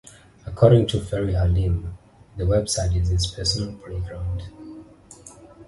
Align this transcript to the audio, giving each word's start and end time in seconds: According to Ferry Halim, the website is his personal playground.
According 0.47 0.87
to 0.87 0.99
Ferry 0.99 1.33
Halim, 1.33 1.95
the 2.35 2.43
website 2.45 2.99
is 2.99 3.09
his 3.09 3.27
personal 3.27 3.75
playground. 3.77 4.45